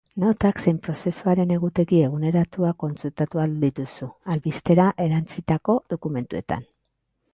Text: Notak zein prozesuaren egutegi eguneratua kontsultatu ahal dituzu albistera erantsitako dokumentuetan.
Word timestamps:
Notak 0.21 0.61
zein 0.61 0.77
prozesuaren 0.85 1.51
egutegi 1.55 1.99
eguneratua 2.07 2.71
kontsultatu 2.85 3.43
ahal 3.43 3.53
dituzu 3.65 4.09
albistera 4.37 4.89
erantsitako 5.07 5.77
dokumentuetan. 5.95 6.67